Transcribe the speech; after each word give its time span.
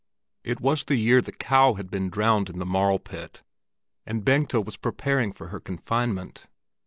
It 0.43 0.59
was 0.59 0.83
the 0.83 0.95
year 0.95 1.21
that 1.21 1.31
the 1.31 1.37
cow 1.37 1.75
had 1.75 1.91
been 1.91 2.09
drowned 2.09 2.49
in 2.49 2.57
the 2.57 2.65
marl 2.65 2.97
pit, 2.97 3.43
and 4.03 4.25
Bengta 4.25 4.59
was 4.59 4.75
preparing 4.75 5.31
for 5.31 5.49
her 5.49 5.59
confinement. 5.59 6.47